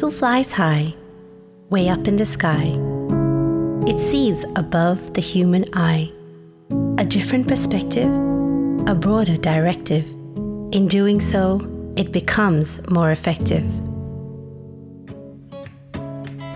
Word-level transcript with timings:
eagle 0.00 0.10
flies 0.10 0.50
high, 0.50 0.94
way 1.68 1.90
up 1.90 2.08
in 2.08 2.16
the 2.16 2.24
sky. 2.24 2.74
It 3.86 3.98
sees 3.98 4.44
above 4.56 5.12
the 5.12 5.20
human 5.20 5.66
eye 5.74 6.10
a 6.96 7.04
different 7.04 7.46
perspective, 7.46 8.08
a 8.88 8.94
broader 8.94 9.36
directive. 9.36 10.06
In 10.72 10.88
doing 10.88 11.20
so, 11.20 11.60
it 11.98 12.12
becomes 12.12 12.80
more 12.88 13.10
effective. 13.10 13.62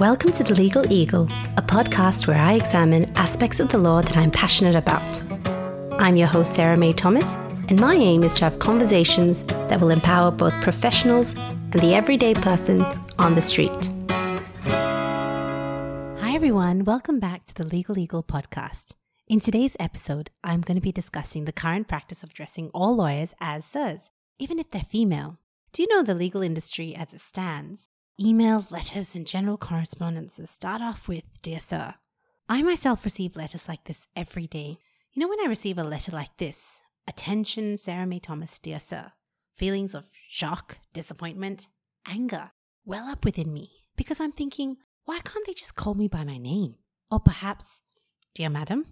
Welcome 0.00 0.32
to 0.32 0.42
The 0.42 0.54
Legal 0.54 0.90
Eagle, 0.90 1.29
a 1.58 1.62
podcast 1.62 2.26
where 2.26 2.40
I 2.40 2.54
examine 2.54 3.12
aspects 3.14 3.61
of 3.61 3.68
the 3.68 3.76
law 3.76 4.00
that 4.00 4.16
I'm 4.16 4.30
passionate 4.30 4.74
about. 4.74 5.22
I'm 6.00 6.16
your 6.16 6.29
host, 6.29 6.54
Sarah 6.54 6.79
May 6.79 6.95
Thomas, 6.95 7.36
and 7.68 7.79
my 7.79 7.95
aim 7.95 8.22
is 8.22 8.36
to 8.36 8.45
have 8.45 8.58
conversations 8.58 9.42
that 9.68 9.82
will 9.82 9.90
empower 9.90 10.30
both 10.30 10.54
professionals 10.62 11.34
and 11.34 11.72
the 11.74 11.95
everyday 11.95 12.32
person 12.32 12.86
on 13.18 13.35
the 13.35 13.41
street. 13.41 13.91
Hi, 16.21 16.35
everyone. 16.35 16.85
Welcome 16.85 17.21
back 17.21 17.46
to 17.46 17.55
the 17.55 17.64
Legal 17.64 17.99
Eagle 17.99 18.22
podcast. 18.22 18.93
In 19.27 19.41
today's 19.41 19.77
episode, 19.81 20.31
I'm 20.43 20.61
going 20.61 20.77
to 20.77 20.81
be 20.81 20.93
discussing 20.93 21.45
the 21.45 21.53
current 21.53 21.89
practice 21.89 22.22
of 22.22 22.31
addressing 22.31 22.71
all 22.75 22.96
lawyers 22.96 23.35
as 23.41 23.64
sirs, 23.64 24.11
even 24.39 24.58
if 24.58 24.71
they're 24.71 24.82
female. 24.82 25.39
Do 25.72 25.82
you 25.82 25.89
know 25.89 26.03
the 26.03 26.14
legal 26.14 26.43
industry 26.43 26.95
as 26.95 27.13
it 27.14 27.21
stands 27.21 27.89
Emails, 28.21 28.71
letters, 28.71 29.17
and 29.17 29.27
general 29.27 29.58
correspondences 29.58 30.49
start 30.49 30.81
off 30.81 31.08
with 31.08 31.25
Dear 31.43 31.58
Sir. 31.58 31.94
I 32.48 32.62
myself 32.62 33.05
receive 33.05 33.34
letters 33.34 33.69
like 33.69 33.84
this 33.84 34.06
every 34.14 34.47
day. 34.47 34.78
You 35.12 35.20
know, 35.20 35.28
when 35.28 35.41
I 35.41 35.48
receive 35.48 35.78
a 35.78 35.83
letter 35.83 36.12
like 36.12 36.36
this, 36.39 36.81
Attention, 37.08 37.77
Sarah 37.77 38.06
May 38.06 38.20
Thomas, 38.20 38.61
Dear 38.61 38.78
Sir, 38.78 39.11
feelings 39.56 39.97
of 39.97 40.11
shock, 40.28 40.78
disappointment, 40.92 41.67
anger 42.06 42.53
well 42.84 43.08
up 43.08 43.24
within 43.24 43.52
me 43.52 43.70
because 43.97 44.20
I'm 44.20 44.32
thinking, 44.32 44.77
why 45.04 45.20
can't 45.20 45.46
they 45.46 45.52
just 45.52 45.74
call 45.74 45.94
me 45.94 46.08
by 46.08 46.24
my 46.24 46.38
name? 46.38 46.77
Or 47.10 47.20
perhaps, 47.20 47.82
Dear 48.34 48.50
Madam, 48.50 48.86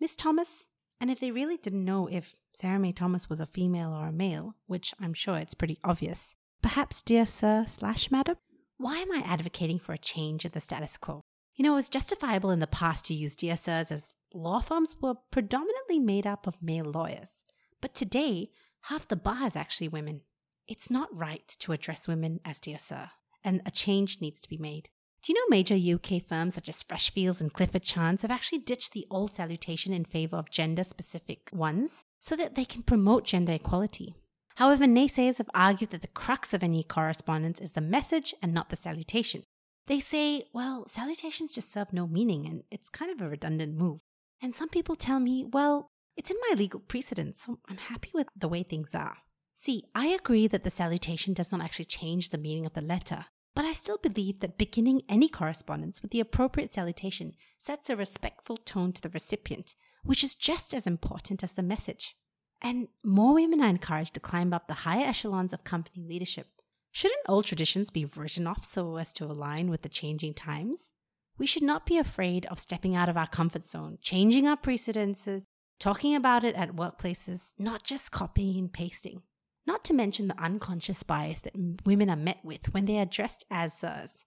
Miss 0.00 0.16
Thomas? 0.16 0.68
And 1.00 1.10
if 1.10 1.18
they 1.18 1.30
really 1.30 1.56
didn't 1.56 1.84
know 1.84 2.06
if 2.06 2.34
Sarah 2.52 2.78
May 2.78 2.92
Thomas 2.92 3.28
was 3.28 3.40
a 3.40 3.46
female 3.46 3.92
or 3.92 4.08
a 4.08 4.12
male, 4.12 4.54
which 4.66 4.94
I'm 5.00 5.14
sure 5.14 5.38
it's 5.38 5.54
pretty 5.54 5.78
obvious, 5.82 6.36
perhaps 6.62 7.02
Dear 7.02 7.26
Sir 7.26 7.64
slash 7.66 8.10
Madam? 8.10 8.36
Why 8.76 8.98
am 8.98 9.12
I 9.12 9.22
advocating 9.26 9.78
for 9.78 9.92
a 9.92 9.98
change 9.98 10.44
in 10.44 10.52
the 10.52 10.60
status 10.60 10.96
quo? 10.96 11.22
You 11.54 11.64
know, 11.64 11.72
it 11.72 11.76
was 11.76 11.88
justifiable 11.88 12.50
in 12.50 12.60
the 12.60 12.66
past 12.66 13.04
to 13.06 13.14
use 13.14 13.36
Dear 13.36 13.56
Sirs 13.56 13.90
as 13.90 14.14
law 14.32 14.60
firms 14.60 14.96
were 15.00 15.14
predominantly 15.30 15.98
made 15.98 16.26
up 16.26 16.46
of 16.46 16.62
male 16.62 16.86
lawyers. 16.86 17.44
But 17.80 17.94
today, 17.94 18.50
half 18.82 19.08
the 19.08 19.16
bar 19.16 19.46
is 19.46 19.56
actually 19.56 19.88
women. 19.88 20.22
It's 20.66 20.90
not 20.90 21.14
right 21.16 21.46
to 21.58 21.72
address 21.72 22.08
women 22.08 22.40
as 22.44 22.60
Dear 22.60 22.78
Sir, 22.78 23.10
and 23.44 23.62
a 23.66 23.70
change 23.70 24.20
needs 24.20 24.40
to 24.40 24.48
be 24.48 24.58
made. 24.58 24.88
Do 25.22 25.32
you 25.32 25.38
know 25.38 25.46
major 25.48 25.76
UK 25.76 26.20
firms 26.20 26.54
such 26.54 26.68
as 26.68 26.82
Freshfields 26.82 27.40
and 27.40 27.52
Clifford 27.52 27.84
Chance 27.84 28.22
have 28.22 28.30
actually 28.30 28.58
ditched 28.58 28.92
the 28.92 29.06
old 29.08 29.32
salutation 29.32 29.92
in 29.92 30.04
favor 30.04 30.36
of 30.36 30.50
gender 30.50 30.82
specific 30.82 31.48
ones 31.52 32.02
so 32.18 32.34
that 32.34 32.56
they 32.56 32.64
can 32.64 32.82
promote 32.82 33.24
gender 33.24 33.52
equality? 33.52 34.16
However, 34.56 34.84
naysayers 34.84 35.38
have 35.38 35.50
argued 35.54 35.90
that 35.90 36.02
the 36.02 36.08
crux 36.08 36.52
of 36.52 36.62
any 36.62 36.82
correspondence 36.82 37.60
is 37.60 37.72
the 37.72 37.80
message 37.80 38.34
and 38.42 38.52
not 38.52 38.70
the 38.70 38.76
salutation. 38.76 39.44
They 39.86 40.00
say, 40.00 40.44
well, 40.52 40.86
salutations 40.86 41.52
just 41.52 41.72
serve 41.72 41.92
no 41.92 42.06
meaning 42.06 42.46
and 42.46 42.64
it's 42.70 42.88
kind 42.88 43.10
of 43.10 43.24
a 43.24 43.30
redundant 43.30 43.76
move. 43.76 44.00
And 44.40 44.54
some 44.54 44.68
people 44.68 44.96
tell 44.96 45.20
me, 45.20 45.44
well, 45.44 45.88
it's 46.16 46.30
in 46.30 46.36
my 46.48 46.56
legal 46.56 46.80
precedents, 46.80 47.44
so 47.44 47.60
I'm 47.68 47.78
happy 47.78 48.10
with 48.12 48.26
the 48.36 48.48
way 48.48 48.62
things 48.62 48.94
are. 48.94 49.18
See, 49.54 49.84
I 49.94 50.06
agree 50.06 50.46
that 50.48 50.64
the 50.64 50.70
salutation 50.70 51.34
does 51.34 51.52
not 51.52 51.60
actually 51.60 51.84
change 51.84 52.30
the 52.30 52.38
meaning 52.38 52.66
of 52.66 52.72
the 52.72 52.80
letter, 52.80 53.26
but 53.54 53.64
I 53.64 53.72
still 53.74 53.98
believe 53.98 54.40
that 54.40 54.58
beginning 54.58 55.02
any 55.08 55.28
correspondence 55.28 56.00
with 56.00 56.10
the 56.10 56.20
appropriate 56.20 56.72
salutation 56.72 57.34
sets 57.58 57.90
a 57.90 57.96
respectful 57.96 58.56
tone 58.56 58.92
to 58.92 59.02
the 59.02 59.10
recipient, 59.10 59.74
which 60.02 60.24
is 60.24 60.34
just 60.34 60.72
as 60.72 60.86
important 60.86 61.42
as 61.42 61.52
the 61.52 61.62
message. 61.62 62.16
And 62.60 62.88
more 63.04 63.34
women 63.34 63.60
are 63.60 63.68
encouraged 63.68 64.14
to 64.14 64.20
climb 64.20 64.52
up 64.52 64.68
the 64.68 64.74
higher 64.74 65.06
echelons 65.06 65.52
of 65.52 65.64
company 65.64 66.04
leadership. 66.06 66.46
Shouldn't 66.90 67.28
old 67.28 67.44
traditions 67.44 67.90
be 67.90 68.04
written 68.04 68.46
off 68.46 68.64
so 68.64 68.96
as 68.96 69.12
to 69.14 69.24
align 69.24 69.70
with 69.70 69.82
the 69.82 69.88
changing 69.88 70.34
times? 70.34 70.90
We 71.38 71.46
should 71.46 71.62
not 71.62 71.86
be 71.86 71.98
afraid 71.98 72.46
of 72.46 72.60
stepping 72.60 72.94
out 72.94 73.08
of 73.08 73.16
our 73.16 73.26
comfort 73.26 73.64
zone, 73.64 73.98
changing 74.00 74.46
our 74.46 74.56
precedences, 74.56 75.44
talking 75.80 76.14
about 76.14 76.44
it 76.44 76.54
at 76.54 76.76
workplaces, 76.76 77.52
not 77.58 77.82
just 77.82 78.12
copying 78.12 78.58
and 78.58 78.72
pasting. 78.72 79.22
Not 79.66 79.84
to 79.84 79.94
mention 79.94 80.28
the 80.28 80.42
unconscious 80.42 81.02
bias 81.02 81.40
that 81.40 81.54
women 81.84 82.10
are 82.10 82.16
met 82.16 82.38
with 82.44 82.74
when 82.74 82.86
they 82.86 82.98
are 82.98 83.06
dressed 83.06 83.44
as 83.50 83.74
sirs. 83.74 84.24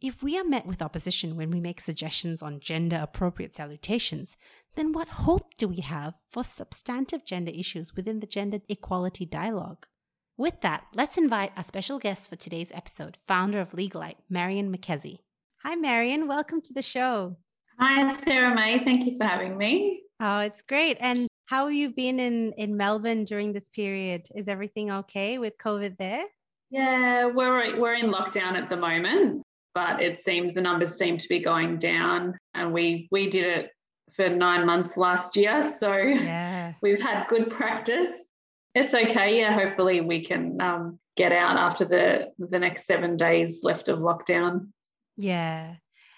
If 0.00 0.22
we 0.22 0.38
are 0.38 0.44
met 0.44 0.64
with 0.64 0.80
opposition 0.80 1.36
when 1.36 1.50
we 1.50 1.60
make 1.60 1.80
suggestions 1.80 2.40
on 2.40 2.60
gender 2.60 2.98
appropriate 3.02 3.54
salutations, 3.54 4.36
then 4.76 4.92
what 4.92 5.08
hope 5.08 5.54
do 5.58 5.66
we 5.66 5.80
have 5.80 6.14
for 6.30 6.44
substantive 6.44 7.24
gender 7.26 7.50
issues 7.52 7.96
within 7.96 8.20
the 8.20 8.26
gender 8.26 8.60
equality 8.68 9.26
dialogue? 9.26 9.86
With 10.36 10.60
that, 10.60 10.84
let's 10.94 11.18
invite 11.18 11.50
our 11.56 11.64
special 11.64 11.98
guest 11.98 12.30
for 12.30 12.36
today's 12.36 12.70
episode, 12.72 13.18
founder 13.26 13.60
of 13.60 13.72
Legalite, 13.72 14.18
Marianne 14.30 14.72
Marchesi. 14.72 15.18
Hi, 15.64 15.74
Marianne. 15.74 16.28
Welcome 16.28 16.60
to 16.62 16.72
the 16.72 16.82
show. 16.82 17.36
Hi, 17.80 18.16
Sarah 18.18 18.54
May. 18.54 18.78
Thank 18.84 19.04
you 19.04 19.16
for 19.18 19.24
having 19.24 19.58
me. 19.58 20.02
Oh, 20.20 20.38
it's 20.38 20.62
great. 20.62 20.96
And 21.00 21.26
how 21.48 21.66
have 21.66 21.74
you 21.74 21.90
been 21.90 22.20
in, 22.20 22.52
in 22.52 22.76
Melbourne 22.76 23.24
during 23.24 23.52
this 23.52 23.68
period? 23.68 24.28
Is 24.34 24.48
everything 24.48 24.90
okay 24.90 25.38
with 25.38 25.58
COVID 25.58 25.96
there? 25.98 26.24
Yeah, 26.70 27.26
we're, 27.26 27.78
we're 27.80 27.94
in 27.94 28.10
lockdown 28.10 28.52
at 28.52 28.68
the 28.68 28.76
moment 28.76 29.42
but 29.78 30.02
it 30.02 30.18
seems 30.18 30.52
the 30.52 30.60
numbers 30.60 30.96
seem 30.96 31.16
to 31.16 31.28
be 31.28 31.38
going 31.38 31.78
down. 31.78 32.36
And 32.54 32.72
we 32.72 33.08
we 33.12 33.30
did 33.30 33.44
it 33.44 33.70
for 34.12 34.28
nine 34.28 34.66
months 34.66 34.96
last 34.96 35.36
year, 35.36 35.62
so 35.62 35.94
yeah. 35.94 36.72
we've 36.82 37.00
had 37.00 37.28
good 37.28 37.48
practice. 37.48 38.10
It's 38.74 38.92
okay. 38.92 39.38
Yeah, 39.38 39.52
hopefully 39.52 40.00
we 40.00 40.24
can 40.24 40.60
um, 40.60 40.98
get 41.16 41.30
out 41.30 41.56
after 41.56 41.84
the 41.84 42.32
the 42.38 42.58
next 42.58 42.86
seven 42.86 43.16
days 43.16 43.60
left 43.62 43.88
of 43.88 44.00
lockdown. 44.00 44.68
Yeah. 45.16 45.76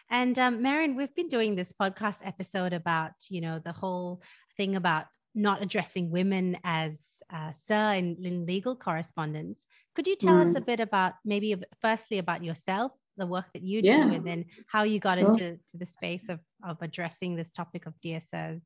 And 0.09 0.39
um, 0.39 0.63
Marianne, 0.63 0.97
we've 0.97 1.15
been 1.15 1.29
doing 1.29 1.55
this 1.55 1.73
podcast 1.73 2.27
episode 2.27 2.73
about, 2.73 3.13
you 3.29 3.41
know, 3.41 3.61
the 3.61 3.73
whole 3.73 4.23
thing 4.57 4.75
about 4.75 5.05
not 5.35 5.63
addressing 5.63 6.11
women 6.11 6.59
as 6.65 7.23
uh, 7.33 7.53
sir 7.53 7.93
in, 7.93 8.17
in, 8.25 8.47
legal 8.47 8.75
correspondence. 8.75 9.67
Could 9.95 10.07
you 10.07 10.17
tell 10.17 10.35
mm. 10.35 10.49
us 10.49 10.55
a 10.57 10.61
bit 10.61 10.81
about 10.81 11.15
maybe 11.25 11.55
firstly 11.81 12.19
about 12.19 12.45
yourself 12.45 12.93
the 13.17 13.27
work 13.27 13.47
that 13.55 13.63
you 13.63 13.81
yeah. 13.85 14.05
do 14.05 14.15
and 14.15 14.27
then 14.27 14.45
how 14.67 14.83
you 14.83 14.99
got 14.99 15.19
into 15.19 15.59
to 15.71 15.77
the 15.77 15.87
space 15.87 16.29
of, 16.29 16.41
of 16.65 16.79
addressing 16.81 17.37
this 17.37 17.53
topic 17.53 17.87
of 17.87 17.95
Dear 18.01 18.21
Sirs. 18.21 18.63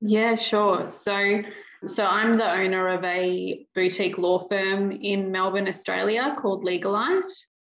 Yeah, 0.00 0.34
sure. 0.34 0.88
So, 0.88 1.42
so 1.86 2.04
I'm 2.04 2.36
the 2.36 2.50
owner 2.50 2.88
of 2.88 3.02
a 3.04 3.66
boutique 3.74 4.18
law 4.18 4.38
firm 4.38 4.90
in 4.90 5.30
Melbourne, 5.30 5.68
Australia 5.68 6.34
called 6.38 6.64
Legalite. 6.64 7.30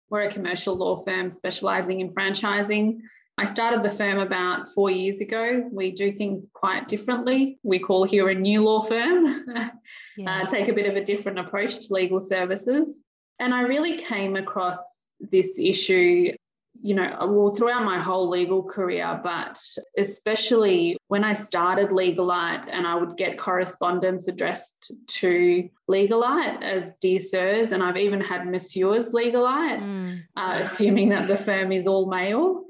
We're 0.09 0.21
a 0.21 0.31
commercial 0.31 0.75
law 0.75 0.97
firm 0.97 1.29
specializing 1.29 2.01
in 2.01 2.09
franchising. 2.09 2.99
I 3.39 3.45
started 3.45 3.81
the 3.81 3.89
firm 3.89 4.19
about 4.19 4.67
four 4.67 4.91
years 4.91 5.21
ago. 5.21 5.63
We 5.71 5.91
do 5.91 6.11
things 6.11 6.49
quite 6.53 6.89
differently. 6.89 7.57
We 7.63 7.79
call 7.79 8.03
here 8.03 8.27
a 8.27 8.35
new 8.35 8.65
law 8.65 8.81
firm, 8.81 9.45
yeah. 10.17 10.41
uh, 10.41 10.45
take 10.45 10.67
a 10.67 10.73
bit 10.73 10.87
of 10.87 10.97
a 10.97 11.05
different 11.05 11.39
approach 11.39 11.79
to 11.79 11.93
legal 11.93 12.19
services. 12.19 13.05
And 13.39 13.53
I 13.53 13.61
really 13.61 13.97
came 13.97 14.35
across 14.35 15.07
this 15.21 15.57
issue, 15.57 16.33
you 16.81 16.95
know, 16.95 17.15
well, 17.31 17.55
throughout 17.55 17.85
my 17.85 17.97
whole 17.97 18.27
legal 18.27 18.61
career, 18.61 19.17
but 19.23 19.57
especially 19.97 20.97
when 21.07 21.23
I 21.23 21.31
started 21.31 21.91
Legalite 21.91 22.67
and 22.69 22.85
I 22.85 22.95
would 22.95 23.15
get 23.15 23.37
correspondence 23.37 24.27
addressed 24.27 24.91
to 25.07 25.69
Legalite 25.89 26.61
as 26.61 26.93
dear 26.95 27.21
sirs, 27.21 27.71
and 27.71 27.81
I've 27.81 27.95
even 27.95 28.19
had 28.19 28.45
Monsieurs 28.45 29.13
Legalite, 29.13 29.79
mm. 29.79 30.23
uh, 30.35 30.57
assuming 30.59 31.07
that 31.09 31.29
the 31.29 31.37
firm 31.37 31.71
is 31.71 31.87
all 31.87 32.09
male. 32.09 32.65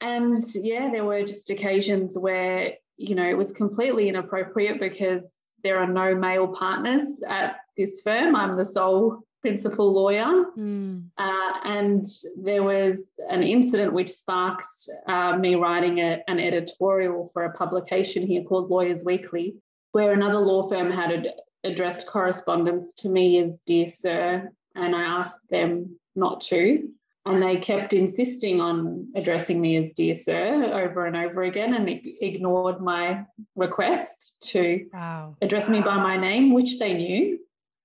And 0.00 0.44
yeah, 0.54 0.90
there 0.90 1.04
were 1.04 1.22
just 1.22 1.50
occasions 1.50 2.16
where, 2.16 2.74
you 2.96 3.14
know, 3.14 3.28
it 3.28 3.36
was 3.36 3.52
completely 3.52 4.08
inappropriate 4.08 4.80
because 4.80 5.54
there 5.62 5.78
are 5.78 5.86
no 5.86 6.14
male 6.14 6.48
partners 6.48 7.20
at 7.28 7.56
this 7.76 8.00
firm. 8.00 8.34
I'm 8.34 8.54
the 8.54 8.64
sole 8.64 9.22
principal 9.40 9.92
lawyer. 9.92 10.46
Mm. 10.56 11.04
Uh, 11.18 11.52
and 11.64 12.04
there 12.36 12.62
was 12.62 13.18
an 13.28 13.42
incident 13.42 13.92
which 13.92 14.10
sparked 14.10 14.66
uh, 15.06 15.36
me 15.36 15.54
writing 15.54 15.98
a, 15.98 16.22
an 16.28 16.38
editorial 16.38 17.30
for 17.32 17.44
a 17.44 17.52
publication 17.52 18.26
here 18.26 18.42
called 18.42 18.70
Lawyers 18.70 19.04
Weekly, 19.04 19.56
where 19.92 20.12
another 20.12 20.38
law 20.38 20.68
firm 20.68 20.90
had 20.90 21.12
ad- 21.12 21.34
addressed 21.64 22.06
correspondence 22.06 22.92
to 22.94 23.08
me 23.08 23.38
as 23.38 23.60
Dear 23.60 23.88
Sir, 23.88 24.50
and 24.74 24.94
I 24.94 25.02
asked 25.02 25.48
them 25.50 25.98
not 26.16 26.40
to. 26.42 26.88
And 27.26 27.42
they 27.42 27.58
kept 27.58 27.92
insisting 27.92 28.60
on 28.60 29.08
addressing 29.14 29.60
me 29.60 29.76
as 29.76 29.92
Dear 29.92 30.14
Sir 30.14 30.70
over 30.72 31.04
and 31.04 31.16
over 31.16 31.42
again 31.42 31.74
and 31.74 31.88
ignored 32.20 32.80
my 32.80 33.24
request 33.56 34.36
to 34.52 34.86
wow. 34.92 35.36
address 35.42 35.68
me 35.68 35.80
by 35.80 35.96
my 35.96 36.16
name, 36.16 36.54
which 36.54 36.78
they 36.78 36.94
knew 36.94 37.38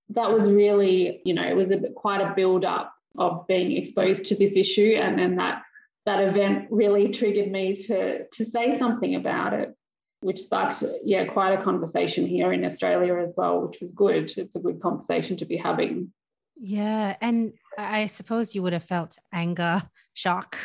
that 0.09 0.31
was 0.31 0.49
really, 0.49 1.21
you 1.25 1.33
know, 1.33 1.43
it 1.43 1.55
was 1.55 1.71
a 1.71 1.91
quite 1.93 2.21
a 2.21 2.33
build 2.35 2.63
up 2.63 2.93
of 3.17 3.45
being 3.47 3.71
exposed 3.71 4.25
to 4.25 4.35
this 4.35 4.55
issue. 4.55 4.97
And 4.99 5.17
then 5.17 5.35
that 5.37 5.63
that 6.05 6.23
event 6.23 6.67
really 6.69 7.09
triggered 7.09 7.51
me 7.51 7.75
to 7.87 8.27
to 8.27 8.45
say 8.45 8.77
something 8.77 9.15
about 9.15 9.53
it, 9.53 9.75
which 10.21 10.41
sparked 10.41 10.83
yeah 11.03 11.25
quite 11.25 11.57
a 11.57 11.61
conversation 11.61 12.25
here 12.25 12.53
in 12.53 12.63
Australia 12.63 13.17
as 13.17 13.33
well, 13.37 13.61
which 13.61 13.79
was 13.81 13.91
good. 13.91 14.31
It's 14.37 14.55
a 14.55 14.61
good 14.61 14.79
conversation 14.79 15.35
to 15.37 15.45
be 15.45 15.57
having. 15.57 16.11
Yeah, 16.57 17.17
and 17.19 17.53
I 17.77 18.07
suppose 18.07 18.55
you 18.55 18.61
would 18.63 18.73
have 18.73 18.83
felt 18.83 19.17
anger, 19.33 19.81
shock, 20.13 20.57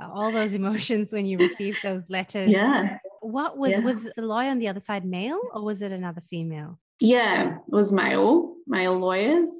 all 0.00 0.30
those 0.32 0.54
emotions 0.54 1.12
when 1.12 1.26
you 1.26 1.38
received 1.38 1.78
those 1.82 2.08
letters. 2.08 2.48
Yeah. 2.48 2.98
What 3.20 3.56
was 3.56 3.72
yeah. 3.72 3.78
was 3.80 4.04
the 4.14 4.22
lawyer 4.22 4.50
on 4.50 4.58
the 4.58 4.68
other 4.68 4.80
side 4.80 5.04
male 5.04 5.40
or 5.52 5.64
was 5.64 5.82
it 5.82 5.92
another 5.92 6.22
female? 6.28 6.78
Yeah, 7.00 7.56
it 7.56 7.60
was 7.68 7.92
male, 7.92 8.54
male 8.66 8.98
lawyers. 8.98 9.50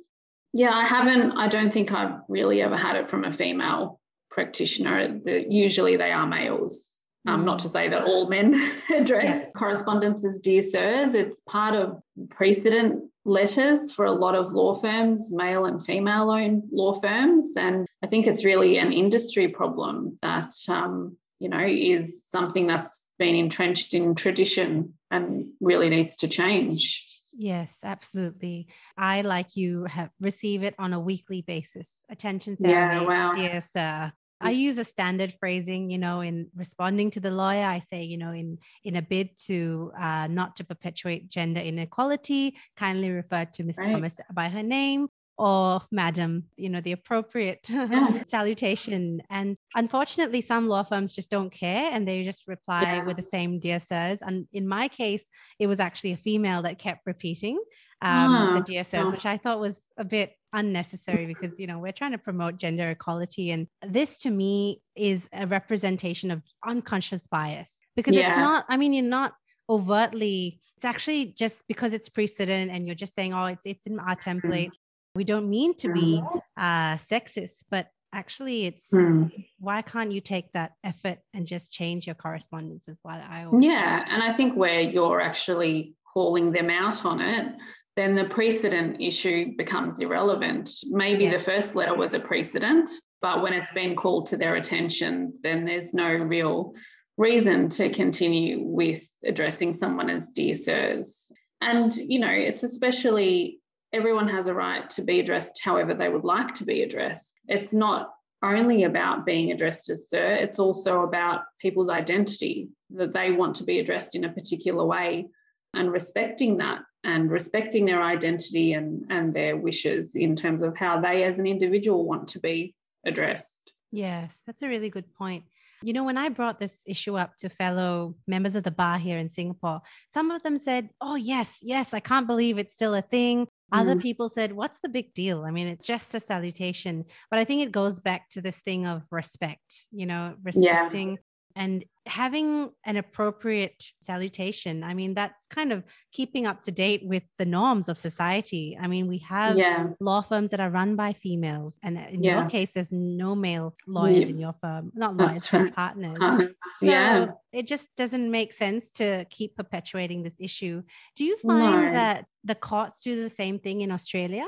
Yeah, 0.53 0.73
I 0.73 0.85
haven't, 0.85 1.33
I 1.33 1.49
don't 1.49 1.73
think 1.73 1.93
I've 1.93 2.21
really 2.29 2.63
ever 2.63 2.77
had 2.77 2.97
it 2.97 3.11
from 3.11 3.25
a 3.25 3.33
female 3.33 4.01
practitioner. 4.31 5.21
usually 5.27 5.97
they 5.97 6.13
are 6.13 6.27
males. 6.27 6.96
Um, 7.27 7.45
not 7.45 7.59
to 7.61 7.69
say 7.69 7.89
that 7.89 8.05
all 8.05 8.29
men 8.29 8.55
address 8.95 9.29
yes. 9.29 9.53
correspondence 9.53 10.25
as 10.25 10.41
dear 10.41 10.63
sirs. 10.63 11.15
It's 11.15 11.41
part 11.41 11.75
of 11.75 12.01
precedent 12.31 13.03
letters 13.25 13.93
for 13.93 14.05
a 14.05 14.13
lot 14.13 14.35
of 14.35 14.53
law 14.53 14.75
firms, 14.75 15.33
male 15.33 15.67
and 15.67 15.85
female 15.85 16.31
owned 16.31 16.65
law 16.71 16.95
firms. 16.95 17.57
And 17.57 17.87
I 18.03 18.07
think 18.07 18.27
it's 18.27 18.45
really 18.45 18.79
an 18.79 18.93
industry 18.93 19.49
problem 19.49 20.19
that, 20.23 20.53
um, 20.69 21.17
you 21.41 21.49
know, 21.49 21.65
is 21.67 22.25
something 22.25 22.67
that's 22.67 23.09
been 23.19 23.35
entrenched 23.35 23.95
in 23.95 24.15
tradition 24.15 24.95
and 25.11 25.49
really 25.61 25.89
needs 25.89 26.17
to 26.17 26.29
change. 26.29 27.03
Yes, 27.33 27.81
absolutely. 27.85 28.69
I, 28.97 29.21
like 29.21 29.57
you, 29.57 29.85
have 29.85 30.11
receive 30.21 30.63
it 30.63 30.75
on 30.79 30.95
a 30.95 31.01
weekly 31.01 31.43
basis. 31.43 32.05
Attention, 32.09 32.57
Sarah, 32.57 33.03
yeah, 33.03 33.07
wow. 33.07 33.33
dear 33.33 33.61
sir. 33.61 34.13
I 34.41 34.51
use 34.51 34.79
a 34.79 34.85
standard 34.85 35.33
phrasing, 35.41 35.91
you 35.91 35.99
know, 35.99 36.21
in 36.21 36.49
responding 36.55 37.11
to 37.13 37.21
the 37.21 37.31
lawyer. 37.31 37.65
I 37.65 37.83
say, 37.91 38.03
you 38.03 38.19
know, 38.19 38.33
in 38.33 38.59
in 38.85 38.97
a 38.97 39.03
bid 39.03 39.31
to 39.47 39.93
uh, 39.99 40.27
not 40.27 40.57
to 40.57 40.65
perpetuate 40.65 41.29
gender 41.29 41.61
inequality, 41.61 42.57
kindly 42.77 43.11
refer 43.11 43.47
to 43.47 43.65
Ms. 43.65 43.79
Right. 43.79 43.93
Thomas 43.93 44.21
by 44.33 44.49
her 44.49 44.63
name 44.63 45.09
or 45.39 45.83
madam, 45.91 46.45
you 46.57 46.71
know, 46.71 46.81
the 46.81 46.93
appropriate 46.93 47.69
yeah. 47.69 48.23
salutation. 48.27 49.21
And 49.29 49.57
unfortunately, 49.75 50.41
some 50.41 50.69
law 50.69 50.83
firms 50.83 51.13
just 51.13 51.31
don't 51.31 51.51
care 51.53 51.91
and 51.93 52.09
they 52.09 52.25
just 52.25 52.49
reply 52.49 52.83
yeah. 52.83 53.05
with 53.05 53.17
the 53.17 53.23
same 53.23 53.59
dear 53.59 53.81
sirs. 53.81 54.21
And 54.23 54.47
in 54.53 54.67
my 54.67 54.89
case, 54.89 55.29
it 55.59 55.67
was 55.67 55.79
actually 55.79 56.13
a 56.13 56.17
female 56.17 56.63
that 56.63 56.79
kept 56.79 57.03
repeating 57.05 57.59
um, 58.03 58.55
the 58.55 58.61
dear 58.63 58.85
sirs, 58.85 59.11
which 59.11 59.27
I 59.27 59.37
thought 59.37 59.61
was 59.61 59.93
a 59.99 60.05
bit 60.05 60.33
unnecessary 60.57 61.27
because, 61.27 61.59
you 61.61 61.67
know, 61.67 61.79
we're 61.79 61.93
trying 61.93 62.13
to 62.13 62.19
promote 62.19 62.57
gender 62.57 62.91
equality. 62.91 63.53
And 63.53 63.69
this 63.87 64.19
to 64.19 64.31
me 64.31 64.83
is 64.97 65.29
a 65.33 65.47
representation 65.47 66.31
of 66.33 66.43
unconscious 66.67 67.27
bias 67.29 67.81
because 67.95 68.15
yeah. 68.15 68.29
it's 68.29 68.39
not, 68.39 68.65
I 68.69 68.77
mean, 68.77 68.93
you're 68.93 69.05
not 69.05 69.35
overtly 69.69 70.61
it's 70.77 70.85
actually 70.85 71.35
just 71.37 71.67
because 71.67 71.93
it's 71.93 72.09
precedent 72.09 72.71
and 72.71 72.87
you're 72.87 72.95
just 72.95 73.17
saying 73.17 73.35
oh 73.35 73.47
it's 73.47 73.67
it's 73.67 73.85
in 73.89 73.99
our 73.99 74.15
template 74.15 74.71
we 75.17 75.25
don't 75.25 75.49
mean 75.49 75.75
to 75.79 75.93
be 75.93 76.21
mm-hmm. 76.23 76.39
uh, 76.57 76.97
sexist, 76.99 77.65
but 77.71 77.89
actually 78.13 78.67
it's 78.67 78.91
mm. 78.93 79.31
why 79.59 79.83
can't 79.83 80.13
you 80.13 80.21
take 80.21 80.53
that 80.53 80.73
effort 80.85 81.19
and 81.35 81.47
just 81.47 81.73
change 81.73 82.07
your 82.07 82.15
correspondence 82.15 82.87
is 82.87 83.01
what 83.03 83.17
I 83.17 83.45
always 83.45 83.65
Yeah. 83.65 84.05
And 84.09 84.23
I 84.23 84.33
think 84.33 84.57
where 84.57 84.81
you're 84.81 85.21
actually 85.21 85.97
calling 86.13 86.53
them 86.53 86.71
out 86.71 87.05
on 87.05 87.21
it, 87.21 87.47
then 87.97 88.15
the 88.15 88.25
precedent 88.25 89.01
issue 89.01 89.57
becomes 89.57 90.01
irrelevant. 90.01 90.71
Maybe 90.91 91.25
yes. 91.25 91.33
the 91.33 91.51
first 91.51 91.75
letter 91.75 91.97
was 91.97 92.13
a 92.13 92.21
precedent, 92.21 92.91
but 93.23 93.43
when 93.43 93.55
it's 93.55 93.73
been 93.73 93.97
called 93.97 94.27
to 94.27 94.37
their 94.37 94.57
attention, 94.57 95.33
then 95.43 95.65
there's 95.65 95.95
no 95.95 96.13
real 96.13 96.75
reason 97.17 97.71
to 97.71 97.89
continue 97.89 98.63
with 98.63 99.09
addressing 99.25 99.73
someone 99.73 100.11
as 100.11 100.29
dear 100.29 100.55
sirs. 100.55 101.33
And, 101.63 101.95
you 101.97 102.19
know, 102.19 102.31
it's 102.31 102.63
especially 102.63 103.61
everyone 103.95 104.29
has 104.29 104.47
a 104.47 104.55
right 104.55 104.89
to 104.91 105.03
be 105.03 105.21
addressed 105.21 105.61
however 105.65 105.95
they 105.95 106.11
would 106.11 106.25
like 106.25 106.55
to 106.57 106.67
be 106.67 106.83
addressed. 106.83 107.41
It's 107.49 107.73
not 107.73 108.13
only 108.43 108.85
about 108.85 109.25
being 109.25 109.53
addressed 109.53 109.89
as 109.89 110.11
sir, 110.11 110.33
it's 110.33 110.59
also 110.59 111.03
about 111.03 111.43
people's 111.59 111.89
identity, 111.89 112.69
that 112.91 113.15
they 113.15 113.33
want 113.33 113.57
to 113.57 113.65
be 113.65 113.79
addressed 113.79 114.15
in 114.15 114.25
a 114.25 114.33
particular 114.33 114.85
way 114.85 115.29
and 115.77 115.93
respecting 115.93 116.57
that 116.57 116.81
and 117.05 117.31
respecting 117.31 117.85
their 117.85 118.03
identity 118.03 118.73
and, 118.73 119.05
and 119.11 119.33
their 119.33 119.57
wishes 119.57 120.17
in 120.17 120.35
terms 120.35 120.63
of 120.63 120.77
how 120.77 121.01
they 121.01 121.23
as 121.23 121.39
an 121.39 121.47
individual 121.47 122.05
want 122.05 122.27
to 122.29 122.41
be 122.41 122.75
addressed. 123.07 123.73
Yes, 123.93 124.41
that's 124.47 124.63
a 124.63 124.69
really 124.69 124.91
good 124.91 125.15
point. 125.15 125.45
You 125.83 125.93
know, 125.93 126.05
when 126.05 126.17
I 126.17 126.31
brought 126.31 126.59
this 126.59 126.83
issue 126.87 127.17
up 127.17 127.37
to 127.39 127.49
fellow 127.49 128.17
members 128.27 128.57
of 128.57 128.65
the 128.65 128.71
bar 128.71 128.99
here 128.99 129.19
in 129.19 129.29
Singapore, 129.29 129.83
some 130.11 130.31
of 130.31 130.43
them 130.43 130.59
said, 130.59 130.89
Oh, 131.01 131.15
yes, 131.15 131.59
yes, 131.63 131.95
I 131.95 132.01
can't 132.01 132.27
believe 132.27 132.59
it's 132.59 132.75
still 132.75 132.95
a 132.95 133.03
thing. 133.03 133.47
Other 133.73 133.95
mm. 133.95 134.01
people 134.01 134.29
said, 134.29 134.53
What's 134.53 134.81
the 134.81 134.89
big 134.89 135.13
deal? 135.13 135.45
I 135.45 135.51
mean, 135.51 135.67
it's 135.67 135.87
just 135.87 136.15
a 136.15 136.21
salutation. 136.21 137.05
But 137.31 137.41
I 137.41 137.45
think 137.45 137.63
it 137.63 137.73
goes 137.73 138.01
back 138.01 138.31
to 138.31 138.41
this 138.41 138.61
thing 138.61 138.87
of 138.87 139.03
respect, 139.11 139.87
you 139.93 140.07
know, 140.07 140.35
respecting 140.43 141.11
yeah 141.11 141.17
and 141.57 141.85
having 142.07 142.71
an 142.85 142.97
appropriate 142.97 143.93
salutation 144.01 144.85
i 144.85 144.95
mean 144.95 145.15
that's 145.15 145.47
kind 145.47 145.73
of 145.73 145.83
keeping 146.13 146.47
up 146.47 146.63
to 146.63 146.71
date 146.71 147.03
with 147.05 147.25
the 147.39 147.45
norms 147.45 147.89
of 147.89 147.99
society 147.99 148.79
i 148.81 148.87
mean 148.87 149.09
we 149.09 149.19
have 149.19 149.57
yeah. 149.57 149.89
law 149.99 150.21
firms 150.21 150.53
that 150.53 150.61
are 150.61 150.71
run 150.71 150.95
by 150.95 151.13
females 151.13 151.81
and 151.83 151.99
in 151.99 152.23
yeah. 152.23 152.41
your 152.41 152.49
case 152.49 152.71
there's 152.73 152.93
no 152.93 153.35
male 153.35 153.75
lawyers 153.89 154.19
yeah. 154.19 154.27
in 154.27 154.39
your 154.39 154.55
firm 154.61 154.93
not 154.95 155.17
lawyers 155.17 155.49
but 155.51 155.75
partners 155.75 156.19
uh-huh. 156.21 156.47
so 156.79 156.87
yeah 156.87 157.27
it 157.53 157.67
just 157.67 157.89
doesn't 157.97 158.31
make 158.31 158.53
sense 158.53 158.93
to 158.93 159.25
keep 159.31 159.57
perpetuating 159.57 160.23
this 160.23 160.37
issue 160.39 160.83
do 161.17 161.25
you 161.25 161.37
find 161.39 161.87
no. 161.87 161.93
that 161.93 162.27
the 162.45 162.55
courts 162.55 163.03
do 163.03 163.21
the 163.21 163.31
same 163.31 163.59
thing 163.59 163.81
in 163.81 163.91
australia 163.91 164.47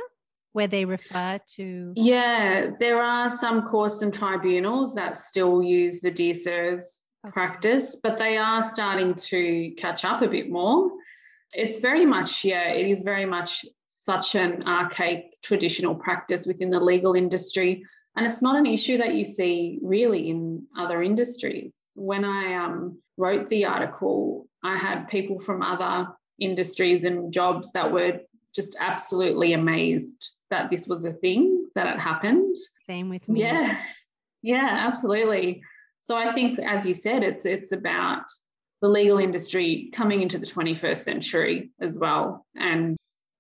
where 0.53 0.67
they 0.67 0.85
refer 0.85 1.41
to? 1.57 1.93
Yeah, 1.97 2.71
there 2.79 3.03
are 3.03 3.31
some 3.31 3.63
courts 3.63 4.03
and 4.03 4.13
tribunals 4.13 4.95
that 4.95 5.17
still 5.19 5.63
use 5.63 6.01
the 6.01 6.11
dear 6.11 6.35
sirs 6.35 7.03
okay. 7.25 7.33
practice, 7.33 7.97
but 8.03 8.19
they 8.19 8.37
are 8.37 8.63
starting 8.63 9.15
to 9.15 9.73
catch 9.77 10.05
up 10.05 10.23
a 10.23 10.29
bit 10.29 10.51
more. 10.51 10.91
It's 11.53 11.79
very 11.79 12.05
much, 12.05 12.45
yeah, 12.45 12.71
it 12.71 12.87
is 12.87 13.03
very 13.03 13.25
much 13.25 13.65
such 13.87 14.35
an 14.35 14.63
archaic 14.67 15.41
traditional 15.43 15.95
practice 15.95 16.47
within 16.47 16.71
the 16.71 16.81
legal 16.81 17.15
industry. 17.15 17.85
And 18.17 18.27
it's 18.27 18.43
not 18.43 18.57
an 18.57 18.67
issue 18.67 18.99
that 18.99 19.15
you 19.15 19.25
see 19.25 19.79
really 19.83 20.29
in 20.29 20.67
other 20.77 21.03
industries. 21.03 21.75
When 21.95 22.25
I 22.25 22.55
um, 22.55 22.99
wrote 23.17 23.49
the 23.49 23.67
article, 23.67 24.49
I 24.65 24.77
had 24.77 25.09
people 25.09 25.39
from 25.39 25.63
other 25.63 26.09
industries 26.41 27.05
and 27.05 27.33
jobs 27.33 27.73
that 27.73 27.93
were 27.93 28.21
just 28.55 28.77
absolutely 28.79 29.53
amazed 29.53 30.31
that 30.51 30.71
this 30.71 30.87
was 30.87 31.05
a 31.05 31.13
thing 31.13 31.69
that 31.75 31.95
it 31.95 32.01
happened. 32.01 32.57
Same 32.87 33.09
with 33.09 33.29
me. 33.29 33.41
Yeah. 33.41 33.79
Yeah, 34.43 34.87
absolutely. 34.87 35.63
So 36.01 36.17
I 36.17 36.33
think 36.33 36.59
as 36.59 36.87
you 36.87 36.95
said, 36.95 37.23
it's 37.23 37.45
it's 37.45 37.73
about 37.73 38.23
the 38.81 38.89
legal 38.89 39.19
industry 39.19 39.91
coming 39.93 40.23
into 40.23 40.39
the 40.39 40.47
21st 40.47 40.99
century 40.99 41.71
as 41.81 41.99
well. 41.99 42.47
And, 42.57 42.97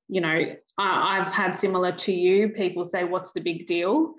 you 0.08 0.20
know, 0.20 0.56
I, 0.76 1.18
I've 1.18 1.32
had 1.32 1.52
similar 1.52 1.92
to 1.92 2.12
you, 2.12 2.48
people 2.48 2.84
say, 2.84 3.04
what's 3.04 3.30
the 3.30 3.40
big 3.40 3.66
deal? 3.66 4.14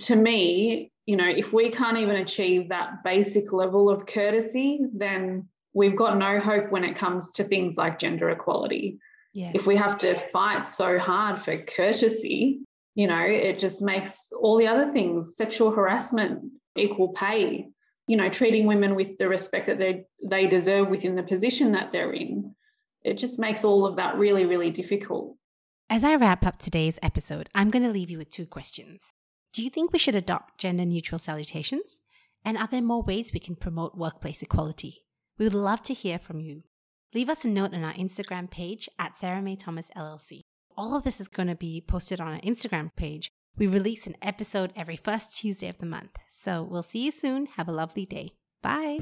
To 0.00 0.16
me, 0.16 0.90
you 1.06 1.16
know, 1.16 1.28
if 1.28 1.52
we 1.52 1.70
can't 1.70 1.98
even 1.98 2.16
achieve 2.16 2.68
that 2.68 3.04
basic 3.04 3.52
level 3.52 3.88
of 3.88 4.06
courtesy, 4.06 4.80
then 4.92 5.48
we've 5.72 5.94
got 5.94 6.18
no 6.18 6.40
hope 6.40 6.72
when 6.72 6.82
it 6.82 6.96
comes 6.96 7.30
to 7.32 7.44
things 7.44 7.76
like 7.76 8.00
gender 8.00 8.30
equality. 8.30 8.98
Yes. 9.36 9.52
If 9.54 9.66
we 9.66 9.76
have 9.76 9.98
to 9.98 10.14
fight 10.14 10.66
so 10.66 10.98
hard 10.98 11.38
for 11.38 11.58
courtesy, 11.58 12.60
you 12.94 13.06
know, 13.06 13.20
it 13.20 13.58
just 13.58 13.82
makes 13.82 14.30
all 14.32 14.56
the 14.56 14.66
other 14.66 14.88
things, 14.88 15.36
sexual 15.36 15.70
harassment, 15.70 16.42
equal 16.74 17.10
pay, 17.10 17.68
you 18.06 18.16
know, 18.16 18.30
treating 18.30 18.64
women 18.64 18.94
with 18.94 19.18
the 19.18 19.28
respect 19.28 19.66
that 19.66 19.78
they 19.78 20.06
they 20.26 20.46
deserve 20.46 20.88
within 20.88 21.14
the 21.14 21.22
position 21.22 21.72
that 21.72 21.92
they're 21.92 22.14
in. 22.14 22.54
It 23.04 23.18
just 23.18 23.38
makes 23.38 23.62
all 23.62 23.84
of 23.84 23.96
that 23.96 24.16
really, 24.16 24.46
really 24.46 24.70
difficult. 24.70 25.36
As 25.90 26.02
I 26.02 26.14
wrap 26.14 26.46
up 26.46 26.58
today's 26.58 26.98
episode, 27.02 27.50
I'm 27.54 27.68
going 27.68 27.84
to 27.84 27.92
leave 27.92 28.08
you 28.08 28.16
with 28.16 28.30
two 28.30 28.46
questions. 28.46 29.12
Do 29.52 29.62
you 29.62 29.68
think 29.68 29.92
we 29.92 29.98
should 29.98 30.16
adopt 30.16 30.56
gender 30.56 30.86
neutral 30.86 31.18
salutations? 31.18 31.98
And 32.42 32.56
are 32.56 32.68
there 32.68 32.80
more 32.80 33.02
ways 33.02 33.34
we 33.34 33.40
can 33.40 33.56
promote 33.56 33.98
workplace 33.98 34.40
equality? 34.40 35.02
We 35.36 35.44
would 35.44 35.52
love 35.52 35.82
to 35.82 35.92
hear 35.92 36.18
from 36.18 36.40
you 36.40 36.62
leave 37.14 37.28
us 37.28 37.44
a 37.44 37.48
note 37.48 37.74
on 37.74 37.84
our 37.84 37.94
Instagram 37.94 38.50
page 38.50 38.88
at 38.98 39.16
Sarah 39.16 39.42
May 39.42 39.56
Thomas 39.56 39.90
LLC. 39.96 40.40
All 40.76 40.94
of 40.94 41.04
this 41.04 41.20
is 41.20 41.28
going 41.28 41.48
to 41.48 41.54
be 41.54 41.80
posted 41.80 42.20
on 42.20 42.34
our 42.34 42.40
Instagram 42.40 42.90
page. 42.96 43.30
We 43.56 43.66
release 43.66 44.06
an 44.06 44.16
episode 44.20 44.72
every 44.76 44.96
first 44.96 45.38
Tuesday 45.38 45.68
of 45.68 45.78
the 45.78 45.86
month. 45.86 46.18
So 46.30 46.62
we'll 46.62 46.82
see 46.82 47.04
you 47.06 47.10
soon. 47.10 47.46
Have 47.56 47.68
a 47.68 47.72
lovely 47.72 48.04
day. 48.04 48.32
Bye. 48.62 48.98